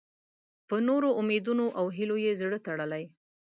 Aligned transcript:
په 0.67 0.75
نورو 0.87 1.09
امیدونو 1.21 1.65
او 1.79 1.85
هیلو 1.95 2.15
یې 2.25 2.31
زړه 2.41 2.57
تړلی. 2.65 3.03